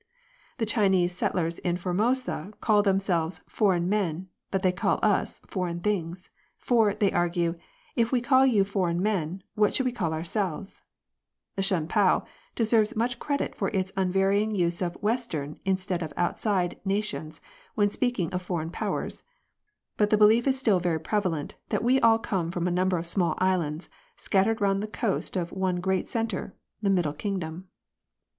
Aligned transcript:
The 0.57 0.65
Chinese 0.65 1.15
settlers 1.15 1.59
in 1.59 1.77
Formosa 1.77 2.53
call 2.59 2.81
them 2.81 2.99
selves 2.99 3.43
"foreign 3.47 3.87
men,'' 3.87 4.29
but 4.49 4.63
they 4.63 4.71
call 4.71 4.97
us" 5.03 5.37
foreign 5.45 5.79
things;" 5.79 6.31
for, 6.67 6.95
they 6.95 7.11
argue, 7.11 7.53
if 7.95 8.11
we 8.11 8.19
called 8.19 8.49
you 8.49 8.63
foreign 8.63 8.99
men, 8.99 9.43
what 9.53 9.75
should 9.75 9.85
we 9.85 9.91
call 9.91 10.11
ourselves? 10.11 10.81
The 11.55 11.61
Shun 11.61 11.87
pao 11.87 12.25
deserves 12.55 12.95
much 12.95 13.19
credit 13.19 13.53
for 13.53 13.67
its 13.67 13.91
unvarying 13.95 14.55
use 14.55 14.81
of 14.81 14.95
western 15.03 15.59
instead 15.65 16.01
of 16.01 16.13
out 16.17 16.39
side 16.39 16.79
nations 16.83 17.39
when 17.75 17.91
speaking 17.91 18.33
of 18.33 18.41
foreign 18.41 18.71
powers, 18.71 19.21
but 19.97 20.09
the 20.09 20.17
belief 20.17 20.47
is 20.47 20.57
still 20.57 20.79
very 20.79 20.99
prevalent 20.99 21.57
that 21.69 21.83
we 21.83 22.01
all 22.01 22.17
come 22.17 22.49
from 22.49 22.67
a 22.67 22.71
number 22.71 22.97
of 22.97 23.05
small 23.05 23.35
islands 23.37 23.87
scattered 24.15 24.61
round 24.61 24.81
the 24.81 24.87
coast 24.87 25.35
of 25.37 25.51
one 25.51 25.75
great 25.75 26.09
centre, 26.09 26.55
the 26.81 26.89
Middle 26.89 27.13
Kingdom. 27.13 27.67